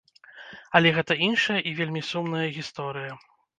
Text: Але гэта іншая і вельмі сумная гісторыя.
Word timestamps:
Але 0.79 0.93
гэта 0.95 1.17
іншая 1.27 1.59
і 1.73 1.75
вельмі 1.81 2.05
сумная 2.11 2.45
гісторыя. 2.59 3.11